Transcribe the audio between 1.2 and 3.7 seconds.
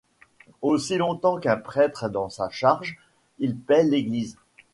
qu’un prêtre est dans sa charge, il